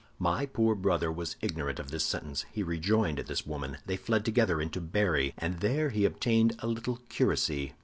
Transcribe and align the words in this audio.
My 0.17 0.47
poor 0.47 0.73
brother 0.73 1.11
was 1.11 1.35
ignorant 1.41 1.77
of 1.79 1.91
this 1.91 2.03
sentence. 2.03 2.43
He 2.51 2.63
rejoined 2.63 3.19
this 3.19 3.45
woman; 3.45 3.77
they 3.85 3.97
fled 3.97 4.25
together 4.25 4.59
into 4.59 4.81
Berry, 4.81 5.35
and 5.37 5.59
there 5.59 5.91
he 5.91 6.05
obtained 6.05 6.55
a 6.57 6.65
little 6.65 6.97
curacy. 7.07 7.73